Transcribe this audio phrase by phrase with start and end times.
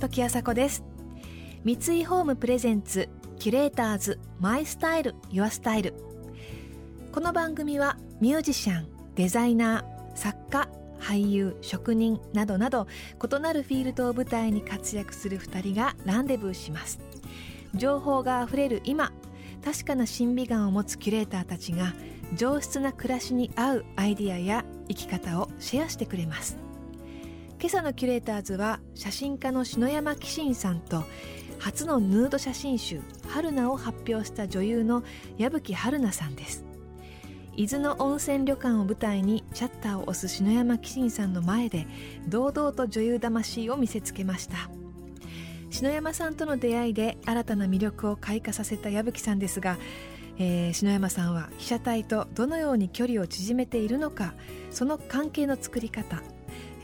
[0.00, 0.84] 時あさこです。
[1.64, 5.94] 三井ホームプレゼンツキュレーターズマイスタイルユアスタイル。
[7.12, 10.68] この番組はミュージシャンデザイナー作家
[11.00, 12.86] 俳優職人などなど
[13.22, 17.00] 異なるフィールドを舞台に活躍する2人がランデブーします。
[17.74, 19.12] 情報があふれる今
[19.64, 21.94] 確かな審美眼を持つキュレーターたちが
[22.36, 26.58] 上質な暮らしに合うアイディアや生き方をシェアしてくれます。
[27.60, 31.04] 今朝のキュレーターズは写真家の篠山紀信さんと
[31.58, 35.02] 初のヌード写真集「春菜」を発表した女優の
[35.38, 36.64] 矢吹春菜さんです。
[37.56, 41.88] 伊豆の温泉旅館を舞台にシャッターを押す篠山紀信さんの前で
[42.28, 44.70] 堂々と女優魂を見せつけました。
[45.70, 49.76] 篠山さんとの出会いで新たな魅力を開花させた矢吹さんですが、
[50.38, 54.34] えー、篠山さんは被写体とどのように距離を縮めているのか
[54.70, 56.22] その関係の作り方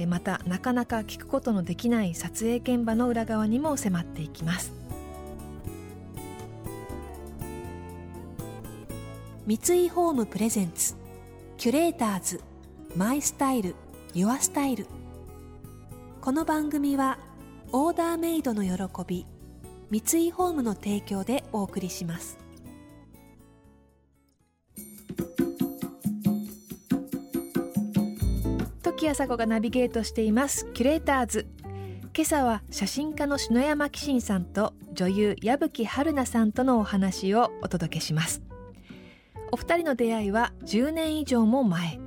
[0.09, 4.72] またなかなか聞くことのできない撮影現場の裏側にも迫っていきます。
[9.47, 10.97] 三井ホームプレゼンツ
[11.59, 12.41] キュレーターズ
[12.97, 13.77] マイスタイル
[14.14, 14.87] ユアスタイル。
[16.20, 17.19] この番組は
[17.73, 19.27] オーダーメイドの喜び
[19.91, 22.39] 三井ホームの提供でお送りします。
[28.83, 31.47] 時あさこがナビゲートしていますキュレーターズ。
[32.17, 38.43] 今朝は写真家の篠山紀信さんと女優矢吹春菜さんとのお話をお届けします。
[39.51, 41.99] お二人の出会いは10年以上も前。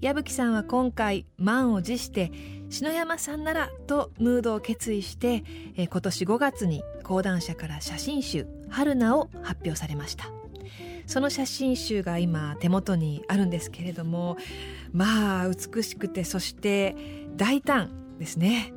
[0.00, 2.30] 矢吹さんは今回満を持して
[2.76, 5.44] 篠山さんならとムードを決意して
[5.78, 10.26] え今年5月に講談社から写真集「春菜」を発表されました。
[11.06, 14.36] その写真集が今手元にあるんですけれども
[14.92, 16.94] まあ美しくてそして
[17.34, 18.74] 大胆ですね。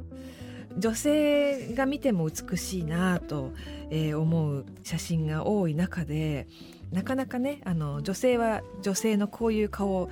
[0.77, 3.51] 女性が見ても美しいなと、
[3.89, 6.47] えー、思う写真が多い中で
[6.93, 10.09] なかなかねあの女性は女性のこういう顔を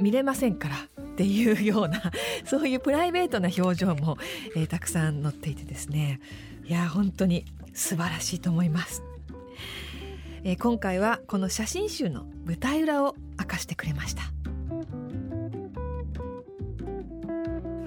[0.00, 2.00] 見れませんからっていうような
[2.44, 4.16] そういうプライベートな表情も、
[4.56, 6.20] えー、たくさん載っていてですね。
[6.64, 7.44] いや本当に
[7.74, 9.02] 素晴らしいと思います。
[10.42, 14.22] えー、今回はこの写真集の舞台裏を明かしてくれました。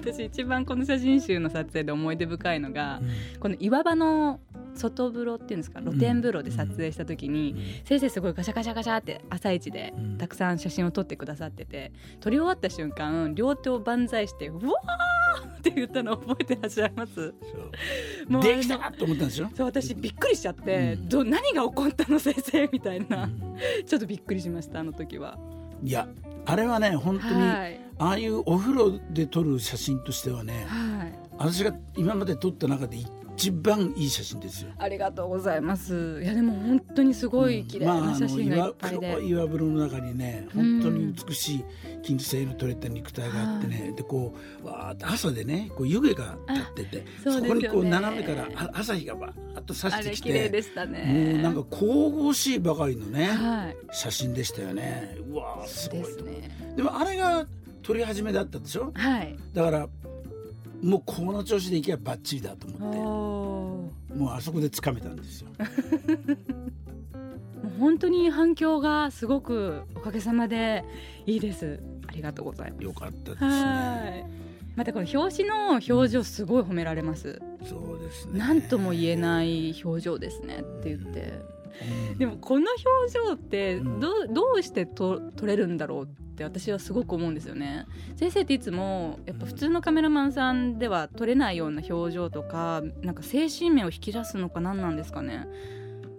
[0.00, 4.38] 私一番この写真集の撮影で思い出深いのが、うん、この岩場の
[4.74, 5.80] 外風呂っていうんですか？
[5.80, 17.34] 露天風呂で撮影した時に、うん、先生すごいガシャガシャガシャって朝一でたくさん写真を撮ってくださってて撮り終わった瞬間両手を万歳して「うわー!」って言ったの覚えてらっしゃいます？
[18.28, 25.38] もうできたと思ったんですよそう私びっくりしちゃって、うん、ど何が起こったの先生みたいな、うん、ちょっとびっくりしましたあの時は。
[25.82, 26.08] いや
[26.46, 33.10] あれはね本当に、はい、ああいうお風呂で撮る写真としてはね、はい、私が今まで撮った中で一
[33.52, 34.70] 番いい写真ですよ。
[34.78, 36.20] ありがとうございます。
[36.22, 41.64] いやでも本当にすごい綺麗な写真がいっぱいで、うんまあ、岩岩風呂の中にね本当に美しい
[42.02, 55.16] 金製の取れた肉体があってね、うん、でこうわー朝でねこう湯気が立っててそ、ね,、こにこう斜めから朝日がバーッと差してきてもうなんか神々しいばかりのね、はい、写真でしたよね。
[55.28, 57.46] うわすごいで、ね、でもあれが
[57.82, 59.88] 撮り始めだったでしょ、はい、だから
[60.84, 65.48] もうこの調子でいけばバッチリだと思ってもうあそこでつかめたんですよ。
[67.62, 70.84] もう本当に反響がすごくおかげさまで
[71.26, 71.80] いいです。
[72.06, 72.84] ありがとうございます。
[72.84, 74.30] よかったですね。
[74.76, 77.40] またこの表紙の表情すごい褒められます。
[77.60, 78.38] うん、そうですね。
[78.38, 81.54] なんとも言えない表情ですねって言って。
[82.18, 82.66] でもこの
[83.06, 87.86] 表情ってど,、うどうしてと撮れるんだろうって私はすごく思うんですよね。
[88.16, 95.46] 先生っていつもやっぱ普通のカメラマンさんでは撮れないような表情とかなんか精神面を引き出すのか何なんですかね。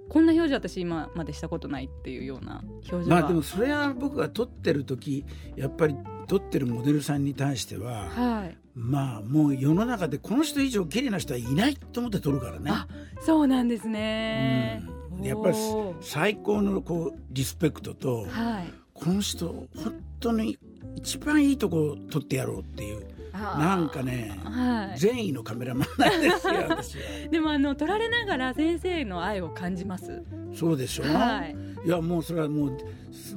[0.08, 5.96] こんな表情私今までしたことないっていうような表情まあでもそれは僕が撮ってる時やっぱり
[6.28, 12.72] 撮ってるモデルさんに対しては、はい、まあもう世の中でこの人以上綺麗な人はいないと思って撮るからね。
[12.72, 12.88] あ
[13.22, 15.58] そうなんですね、うんやっぱり
[16.02, 20.58] 最高のこうリスペクトと、はい、この人本当に
[20.96, 27.04] 一番いいとこ撮ってやろうっていうなんかね、はい、善意のカメラマンなんですよ 私は。
[27.30, 30.22] でもあの撮られながら先生の愛を感じます。
[30.54, 31.04] そうでしょ？
[31.04, 31.56] う、はい、
[31.86, 32.70] いやもうそれはもう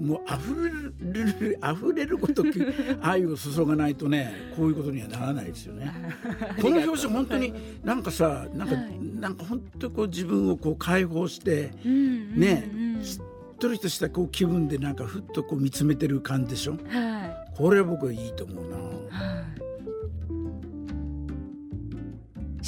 [0.01, 0.71] もう溢れ
[1.51, 2.45] る溢れること
[3.03, 5.93] 愛を注がないとねこういうことにはならないですよね。
[6.63, 7.53] この表紙本当に
[7.85, 12.03] なんかさなんか、はい、なんか本当こう自分をこう解放して、うんうんう
[12.37, 12.71] ん、ね
[13.03, 16.73] しっとりとしたこう気分でなんかふっとこう見つめてる感じでしょ？
[16.89, 17.57] はい。
[17.57, 18.77] これは僕はいいと思うな。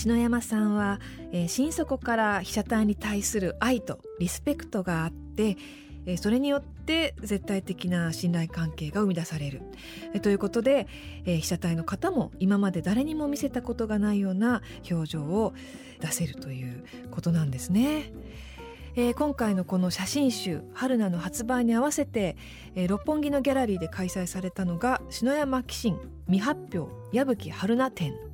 [0.01, 0.99] 篠山さんは、
[1.31, 5.59] えー、心底から被写体に対する愛とリスペクトがあって、
[6.07, 9.61] えー、それによって絶対的な信頼関係が生み出される、
[10.15, 10.89] えー、ということで、
[11.27, 15.53] えー、被写体の方も今まで誰にも見せたことがないような表情を
[16.01, 18.11] 出せるということなんですね。
[18.97, 22.37] えー、今回のこの写真集「春菜」の発売に合わせて、
[22.75, 28.30] えー、六本木のギャラリーで開催されたのが篠山紀信未発表矢吹春菜展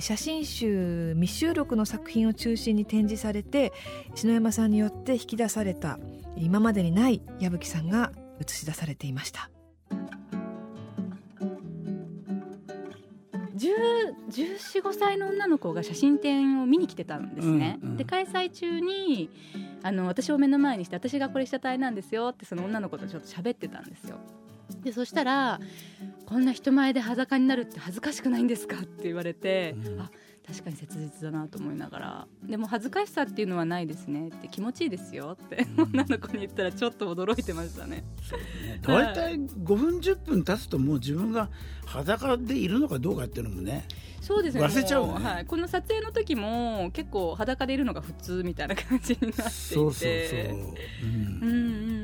[0.00, 3.72] 写真集未収録の作品を中心に展示されて
[4.14, 5.98] 篠山さんによって引き出された
[6.36, 9.50] 今までにない矢吹さんが映し出されていました
[13.62, 17.78] 1415歳の女の子が写真展を見に来てたんですね。
[17.82, 19.30] うんうん、で開催中に
[19.82, 24.16] あの私を目の前にして私がこれ被写体なんですよってその女の子とちょっと喋ってたんですよ。
[24.80, 25.60] でそしたら
[26.26, 30.10] 「こんな人前で裸になるって恥ずかしくないんですか?」って言われて、うん、あ
[30.46, 32.26] 確かに切実だなと思いながら。
[32.42, 34.28] でも恥ずかしさっていうのはないですね。
[34.28, 38.04] って気持ちいいですよって、うん、女の子に言ったらちょっと驚いてましたね。
[38.82, 41.48] 大体5分10分経つともう自分が
[41.86, 43.86] 裸でいるのかどうかっていうのもね
[44.20, 44.62] そうですね。
[44.62, 49.50] 忘れちゃう、ね、はい、この撮影の時も結構裸でいるのが普通みたいな感じになっていて。
[49.50, 52.01] そうそうそう、うん、うんうん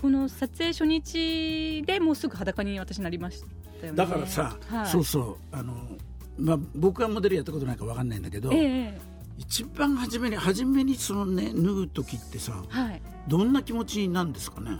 [0.00, 3.42] この撮影初日でもうすぐ裸に私なりまし
[3.80, 3.96] たよね。
[3.96, 5.36] だからさ、はい、そうそう。
[5.52, 5.74] あの、
[6.38, 8.92] まあ、僕はモデルやったことないか分かんないんだけど、えー、
[9.38, 14.78] 一番初めに初めにそのね脱ぐ時ってさ、はい、どんな気持ちなんですかね？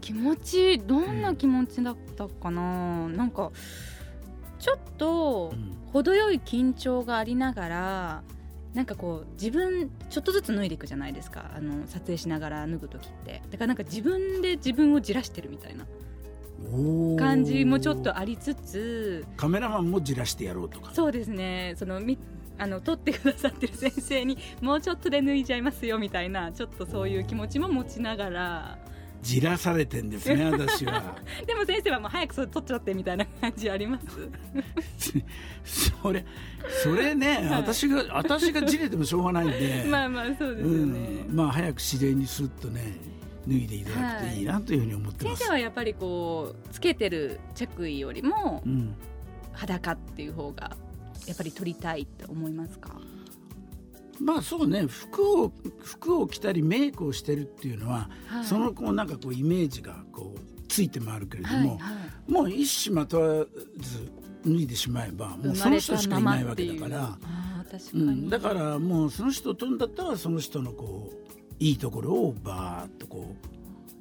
[0.00, 3.50] 気持ちどんな気持ちだったかな、うん、なんか
[4.58, 5.52] ちょっと
[5.92, 8.22] 程よい緊張がありながら、
[8.76, 11.50] なんかこう自分ちょっとずつ脱いでいくじゃないですか。
[11.56, 13.40] あの撮影しながら脱ぐ時って。
[13.50, 15.86] だからなんか自分で自分をじらしてるみたいな。
[17.18, 19.24] 感じもちょっとありつつ。
[19.38, 20.90] カメラマンもじらしてやろうとか。
[20.92, 21.74] そうですね。
[21.78, 22.18] そのみ
[22.58, 28.78] あの撮ってくださってる先生にもうちょっとで脱いじゃいますよみたいなちょっとそういう気持ちも持ちながら
[29.26, 31.16] じらされてんですね 私は。
[31.46, 34.06] でも先生はもう早くそれ取っちゃってみたいな感じあります？
[35.64, 36.24] それ
[36.82, 39.84] それね、はい、私が私がじれてもしょうがないんで。
[39.90, 42.94] まあまあそうですよね、うん、まあ早く自然にすっとね
[43.48, 48.62] 脱いでいただくといいなというふうに思ってます、先生はやっぱりこうつけてる着衣よりも、
[49.52, 50.76] 裸っていう方が
[51.26, 53.00] やっぱり取りたいって思いますか？
[54.20, 55.52] まあそうね服を
[55.82, 61.76] 服を着たりメイクをしてるっていうのは、はい、そのこうなんかこうイメージがこうついて回るけれども、はいは
[62.28, 63.46] い、もう一糸まとわ
[63.78, 64.10] ず
[64.44, 67.18] 脱いでしまえばもうその人しかいないわけだから
[67.92, 67.98] う。
[67.98, 73.46] ん、だからもうその人とんだったらその人のこういいところをバーッとこう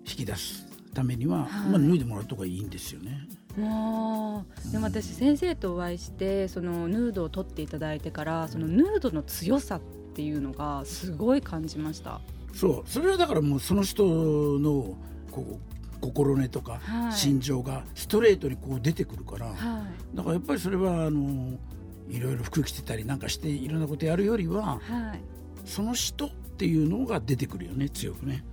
[0.07, 3.27] 引き出すためには、はい、まあ、脱いでもらうとがいいんですよね。
[3.57, 9.81] もうでも私先生とお会いしてそのヌードを取っていただいてからそのヌードの強さっ
[10.15, 12.21] っていうのがすごい感じました。
[12.53, 12.89] そう。
[12.89, 14.95] それはだからもうその人の
[15.29, 16.79] こう心根とか
[17.12, 19.53] 心情がストレートにこう出てくるから、は
[20.13, 21.57] い、だからやっぱりそれはあの
[22.09, 25.19] いろいろ服着てたりなんかしていろんなことやるよりは、はい、
[25.65, 28.45] その人っていうのが出てくるよね強くね。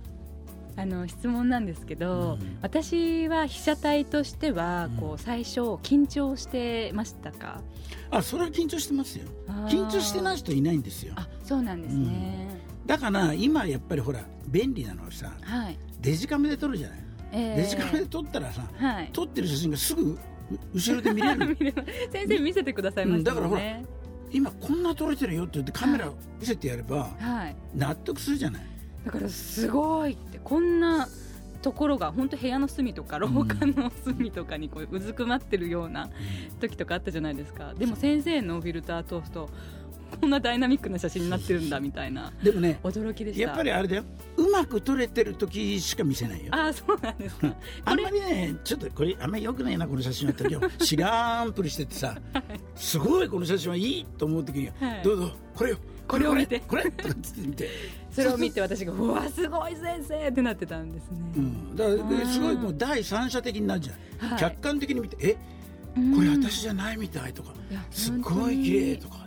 [0.75, 7.61] あの質問なんですけど、うん、私は被写体としてはこう最初緊張してましたか、
[8.09, 9.25] あそれは緊張してますよ。
[9.67, 11.13] 緊張してない人いないんですよ。
[11.15, 12.47] あそうなんですね、
[12.81, 16.99] うん、だから今やっぱりほら便利なのはさ、はい、デジカメで撮るじゃない、
[17.31, 20.17] えー、デジカメで撮ったらさ、はい、撮ってる写真がすぐ
[20.73, 21.57] 後ろで見れる
[22.11, 23.61] 先生見せてくださいました、ね、だからほら
[24.31, 28.72] 今こんな撮れてるよって言ってカメラ見せてやれば、はい、納得するじゃない？
[29.05, 31.07] だからすごいってこんな
[31.61, 36.09] ところが本当部屋の隅とか廊下の隅とかにこううずくまってるような
[36.59, 37.73] 時とかあったじゃないですか。
[37.73, 39.49] でも先生のフィルター通すと
[40.19, 42.31] こんなダイナミックな写真になってるんだみたいな。
[42.43, 43.43] でもね驚きでした。
[43.43, 44.03] やっぱりあれだよ。
[44.37, 46.53] うまく撮れてる時しか見せないよ。
[46.53, 47.55] あそうなんですか。
[47.85, 52.43] あんまりねちょっとこれあんまりよくないなこの写真はって知らんぷりしててさ、はい、
[52.75, 57.69] すごいこの写真はいいと思う時に、はい、どうぞこれよこれを見てこれとかって見て
[58.11, 65.33] それを見て私が「うわすごい先生!」ってなってたんですね、うん、だからすごいもう第三者的になるじゃん、はい、客観的に見て「え
[66.15, 67.53] これ私じゃないみたい」とか
[67.91, 69.23] 「すごい綺麗とか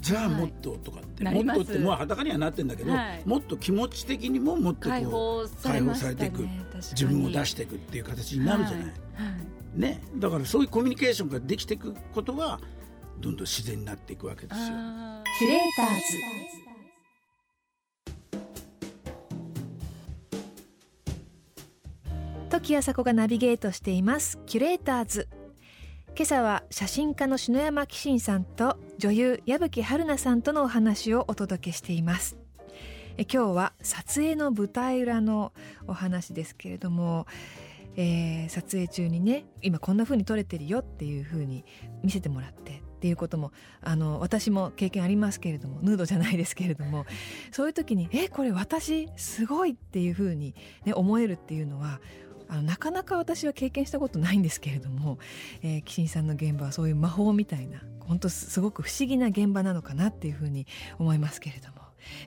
[0.00, 6.46] じゃあもっととかって、はい、もっとってもう裸にはなってんだけど、はい、もっと気持ち的にももっと解放解放されていく、
[6.92, 8.90] 自分を出していくっていう形になるじゃない、は
[9.76, 12.60] い、ね、だからそういうコミュニケーションができていくことが
[13.20, 14.66] どんどん自然になっていくわけですよ。
[15.38, 16.02] キュレーターズ。
[22.50, 24.38] 時あさこがナビゲートしています。
[24.46, 25.28] キュレーターズ。
[26.16, 32.36] 今朝は写真家の篠山紀信さんと女優矢吹春奈さんとのお話をお届けしています。
[33.16, 35.52] え今日は撮影の舞台裏の
[35.86, 37.26] お話ですけれども、
[37.96, 41.64] えー、撮影中にね今こんな風に撮れてるよっていう風に
[42.02, 47.06] 見せてもらってっていうこともあの私も経験ありますけれどもヌードじゃないですけれども
[47.52, 52.00] そういう時にえこれ私すごいっていうふうに、ね、思えるっていうのは
[52.48, 55.18] あのなかなか私は経験したことないんですけれども、
[55.62, 60.66] えー、岸さんの現場はそういう魔法みたいな本当すごく不思議な現場なのかなっていうふうに
[60.98, 61.78] 思いますけれども。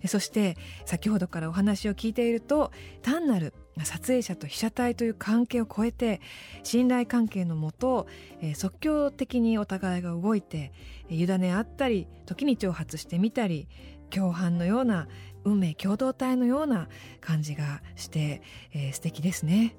[0.07, 6.21] そして先ほどからお話を聞いていると単なる撮影者と被写体という関係を超えて
[6.63, 8.07] 信頼関係のもと、
[8.41, 10.71] え、即興的にお互いが動いて
[11.09, 13.67] 委ね合ったり時に挑発してみたり
[14.09, 15.07] 共犯のような
[15.43, 16.87] 運命共同体のような
[17.21, 18.41] 感じがして、
[18.73, 19.75] えー、素敵ですね。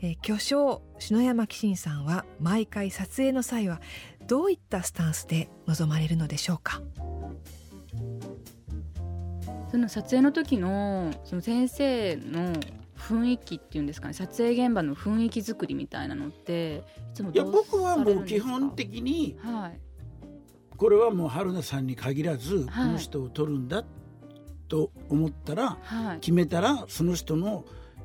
[0.00, 3.80] えー、巨匠篠山紀信さんは毎回撮影の際は
[4.26, 6.80] どういったスタンスで臨まれるのでしょうか？
[9.70, 12.52] その撮影の時のその先生の
[12.96, 19.80] 雰囲気っていうんですかね撮影現場の雰囲気作りみたいなのっていつもいや僕はもう基本的に、はい、
[20.76, 23.84] これはもう春菜さんに限らず、この人を撮るんだ
[24.68, 27.64] と思ったら、はい、決めたらその人の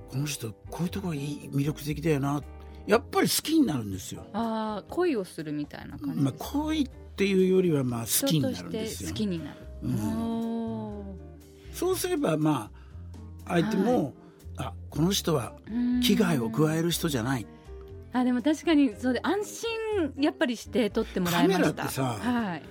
[0.09, 2.41] この人こういうところいい魅力的だよな。
[2.85, 4.25] やっぱり好きになるんですよ。
[4.33, 9.09] ああ恋をするみたいな感じまあ恋っていうよりはまあ好きになるんですよ。
[9.09, 9.57] 好きになる。
[9.83, 9.91] うん、
[11.73, 12.69] そうすればま
[13.45, 14.13] あ相手も、はい、
[14.57, 15.53] あこの人は
[16.01, 17.47] 危害を加える人じゃない。
[18.13, 21.63] あでも確かにそうで安心やっぱりして撮ってもらいました。
[21.63, 22.63] カメラってさ、はい、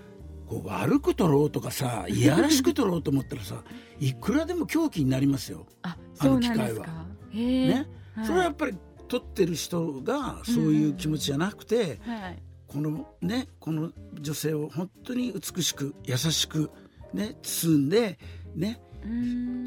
[0.46, 3.64] こう悪く撮ろうとかさいやらしく撮ろうと思ったらさ
[3.98, 5.66] いくらでも狂気になりますよ。
[5.82, 6.86] あの機会は。
[7.32, 8.76] ね、はい、それはやっぱり
[9.08, 12.14] 撮ってる人がそういう気持ちじゃなくて、うん。
[12.14, 13.90] はい、このねこの
[14.20, 16.70] 女性を本当に美しく優しく
[17.12, 18.18] ね包んで
[18.54, 18.80] ね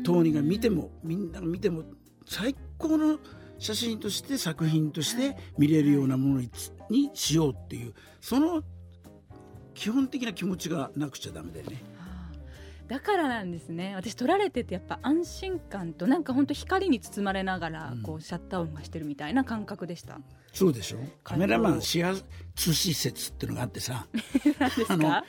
[0.03, 1.83] 当人が見てもみんなが見ても
[2.25, 3.19] 最高の
[3.57, 6.49] 写真として作品として見れるようなものに,、
[6.89, 8.63] にしようっていうその
[9.73, 11.94] 基本的な気持ちがなくちゃダメだよね。
[12.87, 13.95] だからなんですね。
[13.95, 20.23] 私撮られててやっぱ安心感となんか本当光に包まれながらこうシャッター音がしてるみたいな感覚でした、うん、
[20.53, 20.99] そうでしょ？
[21.23, 22.23] カメラマン指圧
[22.55, 24.05] 施設っていうのがあってさ。
[24.89, 25.23] あの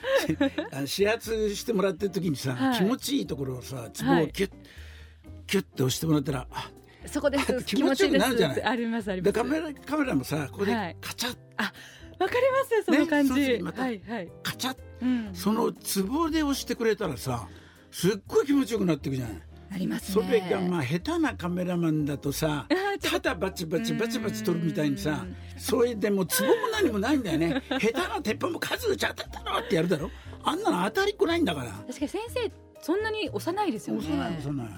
[0.80, 6.70] 指圧 してもらってる時にさ、はい、気持ちいいところをさツボをキュッ、はい、キュッて押してもらったらあ
[7.06, 7.64] そこです。
[7.64, 8.36] 気持ちよくなる。
[8.36, 8.62] じゃない。
[8.64, 9.32] ありますあります。
[9.32, 11.72] カメラカメラもさここでカチャッ、はい、あ
[12.18, 17.48] わかりますその感じ、ね、またはいはい、カチャッ、うん、そのツボで押してくれたらさ
[17.90, 19.42] すっごい気持ちよくなっていくじゃない。
[19.72, 22.68] あります、ね、それがまあ下手なカメラマンだとさ
[23.02, 27.62] ただバチバチバチバチ撮るみたいにさそれでもツボも何もないんだよね。
[27.68, 30.10] 下手な鉄板も数打ち当たったろってやるだろ。
[30.44, 31.70] あんなの当たりっこないんだから。
[31.72, 34.00] 確かに先生そんなに幼いですよね。
[34.02, 34.68] 幼い幼い。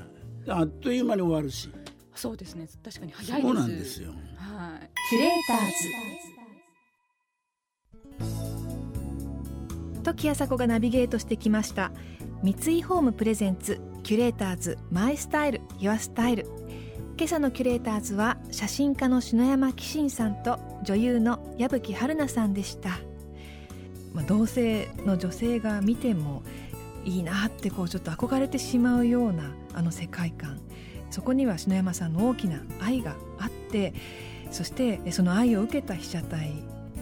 [0.48, 1.70] あっという間に終わるし。
[2.14, 2.66] そうですね。
[2.82, 4.10] 確かに早いそうなんですよ。
[4.36, 4.90] はい。
[5.10, 6.37] キュレーターズ
[10.08, 11.92] 時あさこがナビゲートしてきました。
[12.42, 16.46] 三井ホームプレゼンツキュレーターズマイスタイルユアスタイル。
[17.18, 23.00] 今朝のキュレーターズは写真家の篠山紀信さんと女優の矢吹春奈さんでした、
[24.14, 26.42] まあ、同性の女性が見ても
[27.04, 30.58] いいなってこうちょっと憧れてしまうようなあの世界観。
[31.10, 33.92] そこには篠山さんの大きな愛があって
[34.50, 36.50] そしてその愛を受けた被写体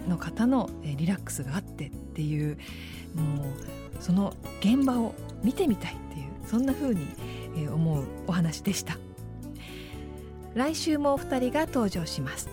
[0.08, 2.58] の方のリラックスがあってっていう
[3.14, 3.46] もう
[4.00, 7.06] その現場を見てみたいっていうそんな風に
[7.68, 8.98] 思うお話でした。
[10.54, 12.48] 来週もお二人が登場します。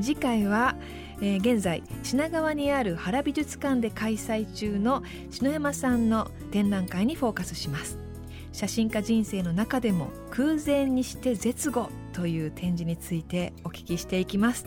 [0.00, 0.76] 次回は、
[1.20, 7.98] えー、現在品川にある原美術館で開催中の篠山さんの展覧会にフォーカスします。
[8.52, 14.66] 写真家人生の中でも空前にして絶後という展示についてお聞きしていきます。